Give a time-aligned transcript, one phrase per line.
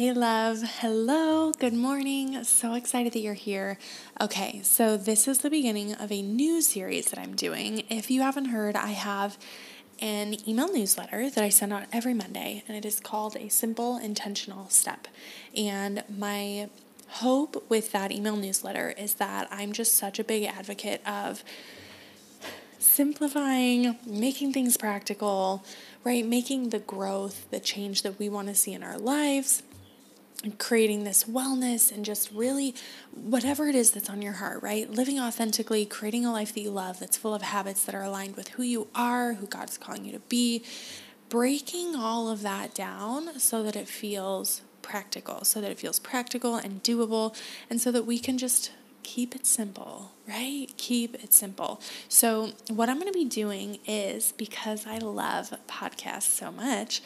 [0.00, 0.62] Hey, love.
[0.62, 1.52] Hello.
[1.52, 2.42] Good morning.
[2.44, 3.76] So excited that you're here.
[4.18, 7.82] Okay, so this is the beginning of a new series that I'm doing.
[7.90, 9.36] If you haven't heard, I have
[10.00, 13.98] an email newsletter that I send out every Monday, and it is called A Simple
[13.98, 15.06] Intentional Step.
[15.54, 16.70] And my
[17.08, 21.44] hope with that email newsletter is that I'm just such a big advocate of
[22.78, 25.62] simplifying, making things practical,
[26.04, 26.24] right?
[26.24, 29.62] Making the growth, the change that we want to see in our lives,
[30.58, 32.74] creating this wellness and just really
[33.12, 34.90] whatever it is that's on your heart, right?
[34.90, 38.36] Living authentically, creating a life that you love that's full of habits that are aligned
[38.36, 40.64] with who you are, who God's calling you to be,
[41.28, 46.56] breaking all of that down so that it feels practical, so that it feels practical
[46.56, 47.36] and doable,
[47.68, 48.72] and so that we can just
[49.02, 50.68] keep it simple, right?
[50.76, 51.80] Keep it simple.
[52.08, 57.02] So, what I'm going to be doing is because I love podcasts so much,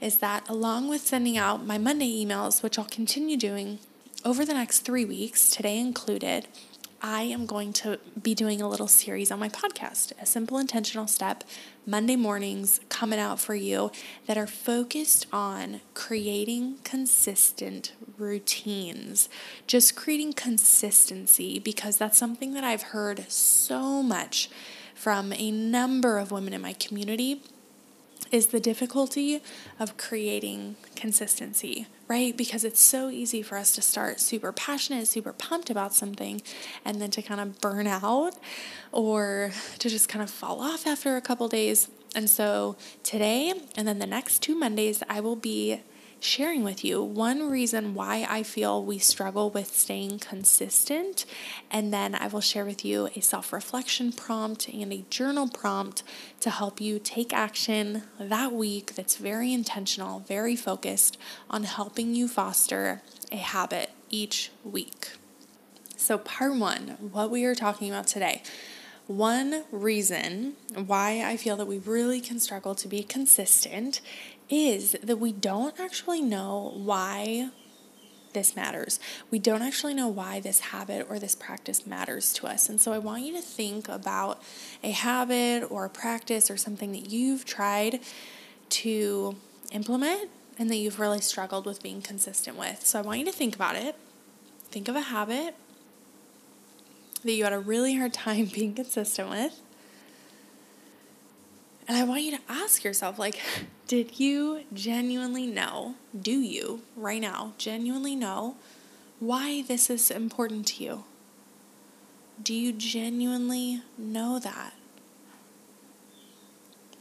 [0.00, 3.78] is that along with sending out my Monday emails, which I'll continue doing
[4.24, 6.46] over the next three weeks, today included,
[7.02, 11.06] I am going to be doing a little series on my podcast, A Simple Intentional
[11.06, 11.44] Step,
[11.86, 13.90] Monday mornings coming out for you
[14.26, 19.30] that are focused on creating consistent routines,
[19.66, 24.50] just creating consistency, because that's something that I've heard so much
[24.94, 27.42] from a number of women in my community
[28.30, 29.40] is the difficulty
[29.78, 32.36] of creating consistency, right?
[32.36, 36.42] Because it's so easy for us to start super passionate, super pumped about something,
[36.84, 38.34] and then to kind of burn out
[38.92, 41.88] or to just kind of fall off after a couple days.
[42.14, 45.80] And so today and then the next two Mondays, I will be
[46.20, 51.24] sharing with you one reason why I feel we struggle with staying consistent.
[51.70, 56.02] And then I will share with you a self reflection prompt and a journal prompt
[56.40, 62.28] to help you take action that week that's very intentional, very focused on helping you
[62.28, 65.12] foster a habit each week.
[65.96, 68.42] So, part one, what we are talking about today.
[69.06, 74.00] One reason why I feel that we really can struggle to be consistent
[74.50, 77.50] is that we don't actually know why
[78.32, 79.00] this matters.
[79.30, 82.68] We don't actually know why this habit or this practice matters to us.
[82.68, 84.42] And so I want you to think about
[84.82, 88.00] a habit or a practice or something that you've tried
[88.70, 89.36] to
[89.72, 92.86] implement and that you've really struggled with being consistent with.
[92.86, 93.96] So I want you to think about it.
[94.70, 95.54] Think of a habit
[97.22, 99.60] that you had a really hard time being consistent with.
[101.90, 103.40] And I want you to ask yourself like,
[103.88, 108.54] did you genuinely know, do you right now genuinely know
[109.18, 111.04] why this is important to you?
[112.40, 114.74] Do you genuinely know that?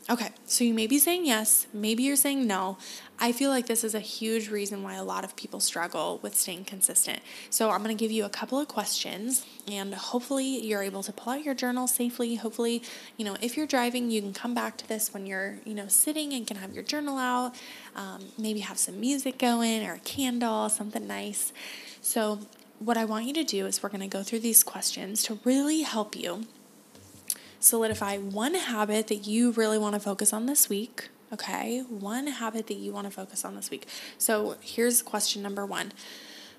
[0.10, 2.80] Okay, so you may be saying yes, maybe you're saying no.
[3.20, 6.36] I feel like this is a huge reason why a lot of people struggle with
[6.36, 7.20] staying consistent.
[7.52, 11.34] So I'm to give you a couple of questions and hopefully you're able to pull
[11.34, 12.34] out your journal safely.
[12.34, 12.82] Hopefully,
[13.18, 15.88] you know, if you're driving, you can come back to this when you're, you know,
[15.88, 17.54] sitting and can have your journal out.
[17.96, 21.54] Um, maybe have some music going or a candle, something nice.
[22.02, 22.40] So
[22.80, 25.84] what I want you to do is we're to go through these questions to really
[25.84, 26.48] help you
[27.60, 31.10] solidify one habit that you really want to focus on this week.
[31.32, 33.88] Okay, one habit that you want to focus on this week.
[34.18, 35.92] So here's question number one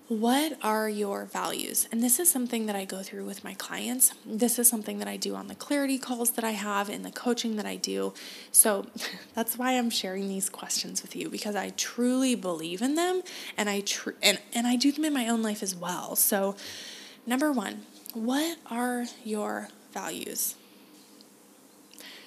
[0.07, 1.89] What are your values?
[1.91, 4.13] And this is something that I go through with my clients.
[4.25, 7.11] This is something that I do on the clarity calls that I have in the
[7.11, 8.15] coaching that I do.
[8.53, 8.87] So
[9.35, 13.23] that's why I'm sharing these questions with you because I truly believe in them
[13.57, 16.15] and I tr- and, and I do them in my own life as well.
[16.15, 16.55] So
[17.27, 20.55] number one, what are your values?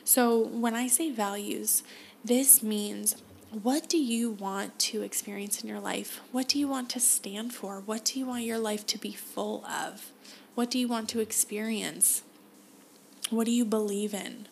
[0.05, 1.83] So, when I say values,
[2.23, 3.15] this means
[3.61, 6.19] what do you want to experience in your life?
[6.31, 7.79] What do you want to stand for?
[7.79, 10.11] What do you want your life to be full of?
[10.55, 12.23] What do you want to experience?
[13.29, 14.47] What do you believe in?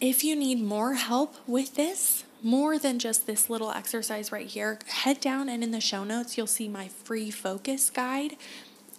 [0.00, 4.78] If you need more help with this, more than just this little exercise right here,
[4.86, 8.36] head down and in the show notes, you'll see my free focus guide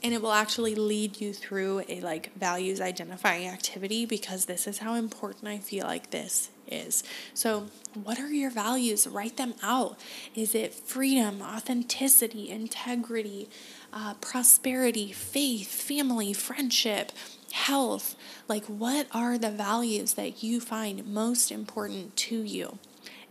[0.04, 4.80] and it will actually lead you through a like values identifying activity because this is
[4.80, 7.04] how important I feel like this is.
[7.34, 9.08] So, what are your values?
[9.08, 9.98] Write them out.
[10.36, 13.50] Is it freedom, authenticity, integrity,
[13.92, 17.12] uh, prosperity, faith, family, friendship,
[17.52, 18.16] health?
[18.48, 22.80] Like, what are the values that you find most important to you?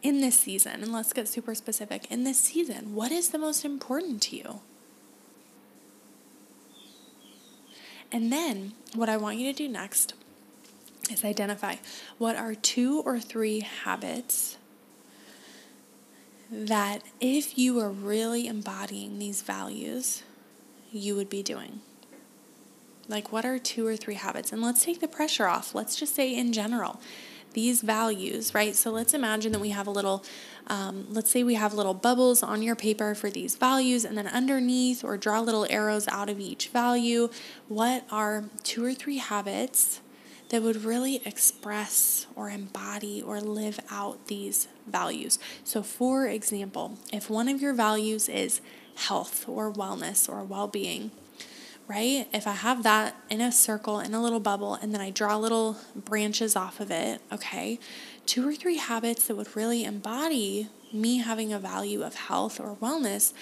[0.03, 2.11] In this season, and let's get super specific.
[2.11, 4.61] In this season, what is the most important to you?
[8.17, 10.15] And then what I want you to do next
[11.11, 11.75] is identify
[12.17, 14.57] what are two or three habits
[16.51, 20.23] that if you were really embodying these values,
[20.91, 21.81] you would be doing?
[23.07, 24.51] Like, what are two or three habits?
[24.51, 25.75] And let's take the pressure off.
[25.75, 26.99] Let's just say, in general,
[27.53, 28.75] these values, right?
[28.77, 30.25] So let's imagine that we have a little,
[30.67, 34.27] um, let's say we have little bubbles on your paper for these values, and then
[34.27, 37.31] underneath, or draw little arrows out of each value.
[37.69, 40.01] What are two or three habits
[40.51, 45.39] that would really express or embody or live out these values?
[45.65, 48.61] So, for example, if one of your values is
[48.97, 51.11] health or wellness or well being,
[51.89, 52.27] right?
[52.33, 55.37] If I have that in a circle, in a little bubble, and then I draw
[55.37, 57.79] little branches off of it, okay,
[58.27, 62.77] two or three habits that would really embody me having a value of health or
[62.77, 63.33] wellness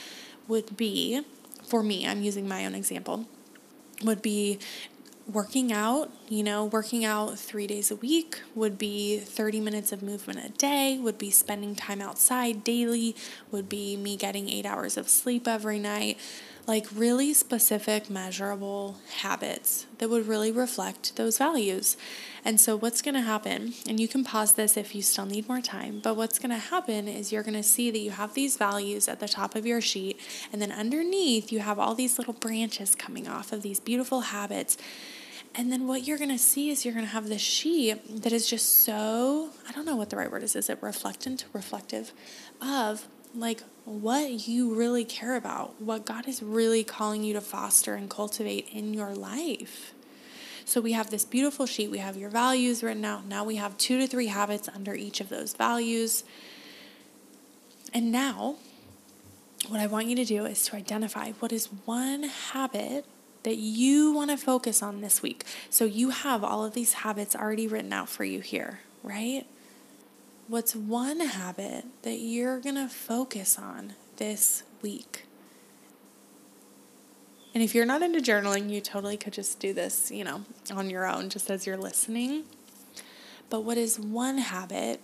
[0.47, 1.23] would be,
[1.63, 3.27] for me, I'm using my own example,
[4.03, 4.59] would be
[5.27, 10.03] working out, you know, working out three days a week would be 30 minutes of
[10.03, 13.17] movement a day, would be spending time outside daily,
[13.51, 16.19] would be me getting eight hours of sleep every night
[16.67, 21.97] like really specific, measurable habits that would really reflect those values.
[22.45, 25.49] And so, what's going to happen, and you can pause this if you still need
[25.49, 28.35] more time, but what's going to happen is you're going to see that you have
[28.35, 30.19] these values at the top of your sheet,
[30.53, 34.77] and then underneath, you have all these little branches coming off of these beautiful habits.
[35.57, 38.33] And then what you're going to see is you're going to have this sheet that
[38.33, 40.57] is just so, I don't know what the right word is.
[40.57, 42.13] Is it reflectant, reflective
[42.61, 43.07] of
[43.37, 48.09] like what you really care about, what God is really calling you to foster and
[48.09, 49.93] cultivate in your life.
[50.65, 51.91] So we have this beautiful sheet.
[51.91, 53.27] We have your values written out.
[53.27, 56.25] Now we have two to three habits under each of those values.
[57.93, 58.57] And now,
[59.69, 63.05] what I want you to do is to identify what is one habit
[63.43, 65.45] that you want to focus on this week.
[65.69, 69.47] So you have all of these habits already written out for you here, right?
[70.47, 75.25] What's one habit that you're going to focus on this week?
[77.55, 80.91] And if you're not into journaling, you totally could just do this, you know, on
[80.91, 82.45] your own, just as you're listening.
[83.49, 85.01] But what is one habit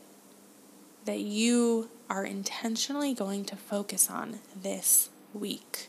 [1.07, 5.89] that you are intentionally going to focus on this week?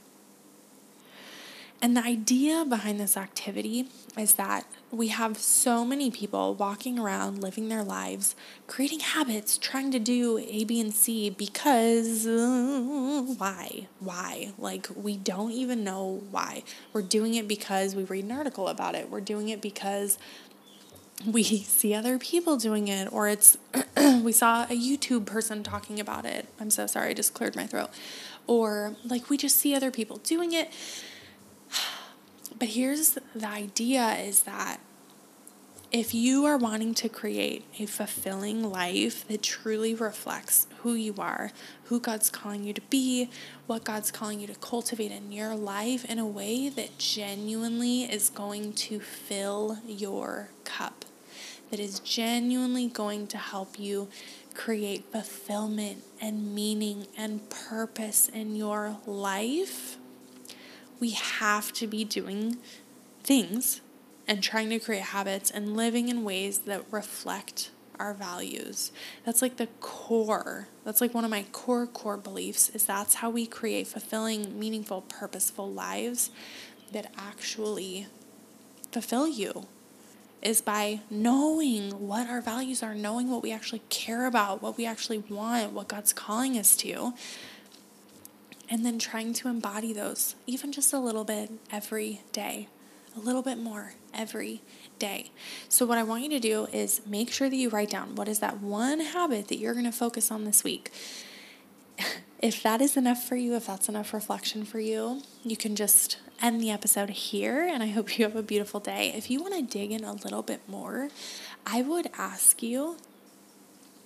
[1.82, 7.42] And the idea behind this activity is that we have so many people walking around
[7.42, 8.36] living their lives,
[8.68, 13.88] creating habits, trying to do A, B, and C because uh, why?
[14.00, 14.52] Why?
[14.58, 16.64] Like, we don't even know why.
[16.92, 20.18] We're doing it because we read an article about it, we're doing it because
[21.26, 23.58] we see other people doing it, or it's
[24.22, 26.48] we saw a YouTube person talking about it.
[26.60, 27.90] I'm so sorry, I just cleared my throat.
[28.48, 30.70] Or like we just see other people doing it
[32.58, 34.80] but here's the idea is that
[35.92, 41.52] if you are wanting to create a fulfilling life that truly reflects who you are,
[41.86, 43.30] who God's calling you to be,
[43.68, 48.30] what God's calling you to cultivate in your life in a way that genuinely is
[48.30, 51.04] going to fill your cup,
[51.72, 54.08] that is genuinely going to help you
[54.54, 59.98] create fulfillment and meaning and purpose in your life
[61.02, 62.58] we have to be doing
[63.24, 63.82] things
[64.28, 68.92] and trying to create habits and living in ways that reflect our values.
[69.26, 70.70] That's like the core.
[70.86, 75.02] That's like one of my core core beliefs is that's how we create fulfilling, meaningful,
[75.02, 76.30] purposeful lives
[76.94, 78.08] that actually
[78.92, 79.68] fulfill you
[80.42, 84.86] is by knowing what our values are, knowing what we actually care about, what we
[84.86, 87.14] actually want, what God's calling us to,
[88.72, 92.70] and then trying to embody those, even just a little bit every day,
[93.18, 94.62] a little bit more every
[94.98, 95.30] day.
[95.68, 98.30] So, what I want you to do is make sure that you write down what
[98.30, 100.90] is that one habit that you're going to focus on this week.
[102.42, 106.18] If that is enough for you, if that's enough reflection for you, you can just
[106.42, 107.70] end the episode here.
[107.72, 109.14] And I hope you have a beautiful day.
[109.16, 111.10] If you want to dig in a little bit more,
[111.68, 112.98] I would ask you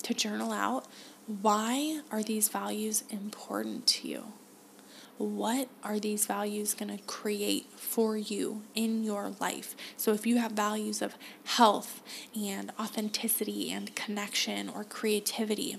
[0.04, 0.86] to journal out
[1.28, 4.34] why are these values important to you?
[5.18, 9.76] What are these values going to create for you in your life?
[9.96, 12.02] So, if you have values of health
[12.36, 15.78] and authenticity and connection or creativity,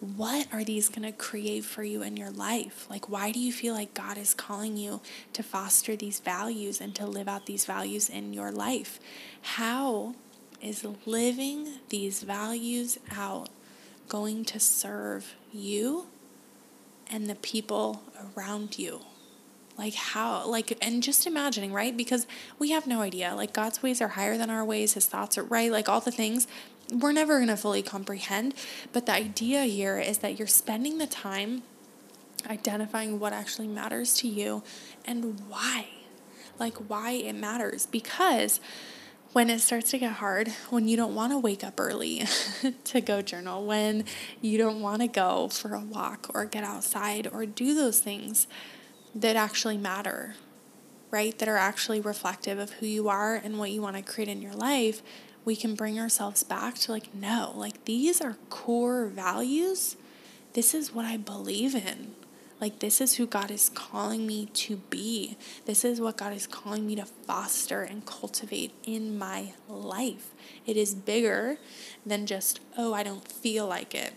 [0.00, 2.86] what are these going to create for you in your life?
[2.88, 5.00] Like, why do you feel like God is calling you
[5.34, 8.98] to foster these values and to live out these values in your life?
[9.42, 10.14] How
[10.62, 13.48] is living these values out
[14.08, 16.06] going to serve you
[17.10, 18.02] and the people
[18.36, 19.00] around you.
[19.76, 21.96] Like how, like, and just imagining, right?
[21.96, 22.26] Because
[22.58, 23.34] we have no idea.
[23.34, 26.10] Like, God's ways are higher than our ways, His thoughts are right, like all the
[26.10, 26.46] things.
[26.92, 28.54] we're never going to fully comprehend.
[28.92, 31.62] But the idea here is that you're spending the time
[32.48, 34.62] identifying what actually matters to you
[35.04, 35.88] and why.
[36.58, 37.86] Like, why it matters.
[37.86, 38.60] Because
[39.32, 42.24] when it starts to get hard, when you don't want to wake up early
[42.84, 44.04] to go journal, when
[44.40, 48.48] you don't want to go for a walk or get outside or do those things
[49.14, 50.34] that actually matter,
[51.10, 51.38] right?
[51.38, 54.42] That are actually reflective of who you are and what you want to create in
[54.42, 55.02] your life,
[55.44, 59.96] we can bring ourselves back to like, no, like these are core values.
[60.54, 62.09] This is what I believe in.
[62.60, 65.38] Like, this is who God is calling me to be.
[65.64, 70.34] This is what God is calling me to foster and cultivate in my life.
[70.66, 71.56] It is bigger
[72.04, 74.12] than just, oh, I don't feel like it.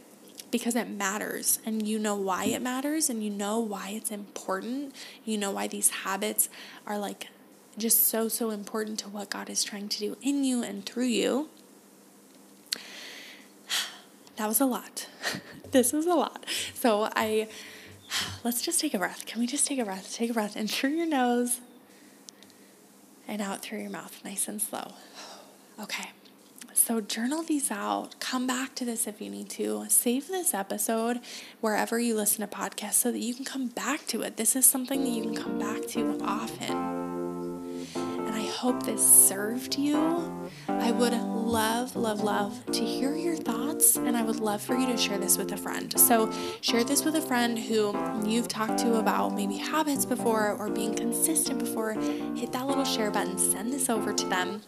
[0.52, 4.94] Because it matters, and you know why it matters, and you know why it's important.
[5.26, 6.48] You know why these habits
[6.86, 7.30] are like
[7.78, 11.06] just so, so important to what God is trying to do in you and through
[11.06, 11.50] you.
[14.36, 15.08] That was a lot.
[15.72, 16.44] this was a lot.
[16.74, 17.48] So I
[18.44, 19.26] let's just take a breath.
[19.26, 20.14] Can we just take a breath?
[20.14, 21.60] Take a breath in through your nose
[23.28, 24.94] and out through your mouth, nice and slow.
[25.82, 26.12] Okay.
[26.76, 28.20] So, journal these out.
[28.20, 29.86] Come back to this if you need to.
[29.90, 31.20] Save this episode
[31.62, 34.38] wherever you listen to podcasts so that you can come back to it.
[34.38, 39.78] This is something that you can come back to often And I hope this served
[39.78, 40.50] you.
[40.68, 44.88] I would love, love, love to hear your thoughts, and I would love for you
[44.88, 45.98] to share this with a friend.
[46.00, 46.32] So,
[46.62, 47.94] share this with a friend who
[48.26, 51.94] you've talked to about maybe habits before or being consistent before.
[51.94, 54.62] Hit that little share button, send this over to them.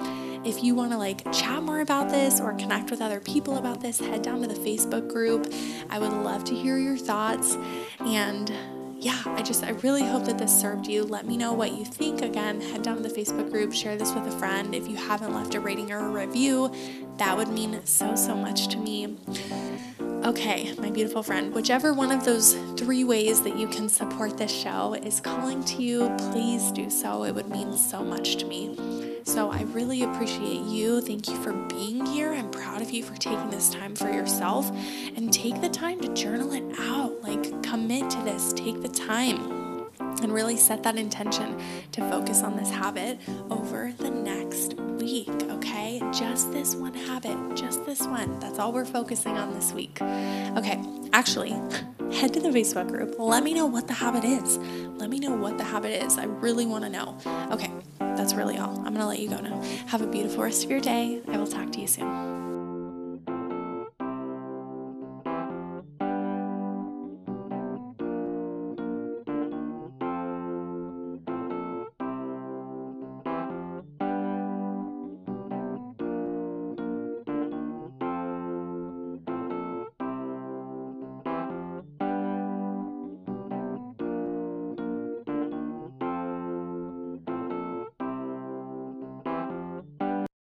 [0.44, 3.82] If you want to like chat more about this or connect with other people about
[3.82, 5.52] this, head down to the Facebook group.
[5.90, 7.58] I would love to hear your thoughts
[8.00, 8.52] and
[8.98, 11.04] yeah, I just, I really hope that this served you.
[11.04, 12.22] Let me know what you think.
[12.22, 14.74] Again, head down to the Facebook group, share this with a friend.
[14.74, 16.72] If you haven't left a rating or a review,
[17.18, 19.16] that would mean so, so much to me.
[20.26, 24.52] Okay, my beautiful friend, whichever one of those three ways that you can support this
[24.52, 27.26] show is calling to you, please do so.
[27.26, 29.05] It would mean so much to me.
[29.26, 31.02] So I really appreciate you.
[31.02, 32.32] Thank you for being here.
[32.32, 34.72] I'm proud of you for taking this time for yourself
[35.16, 37.22] and take the time to journal it out.
[37.24, 39.65] Like, commit to this, take the time
[40.22, 41.60] and really set that intention
[41.92, 43.20] to focus on this habit
[43.50, 46.02] over the next week, okay?
[46.12, 48.40] Just this one habit, just this one.
[48.40, 50.02] That's all we're focusing on this week.
[50.02, 51.52] Okay, actually,
[52.12, 53.16] head to the Facebook group.
[53.20, 54.58] Let me know what the habit is.
[54.98, 56.18] Let me know what the habit is.
[56.18, 57.18] I really want to know.
[57.52, 58.78] Okay, that's really all.
[58.78, 59.62] I'm going to let you go now.
[59.88, 61.22] Have a beautiful rest of your day.
[61.28, 62.35] I will talk to you soon.